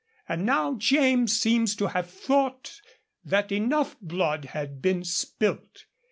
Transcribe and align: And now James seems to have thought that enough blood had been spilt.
And 0.27 0.47
now 0.47 0.73
James 0.79 1.39
seems 1.39 1.75
to 1.75 1.89
have 1.89 2.09
thought 2.09 2.81
that 3.23 3.51
enough 3.51 3.95
blood 4.01 4.45
had 4.45 4.81
been 4.81 5.03
spilt. 5.03 5.85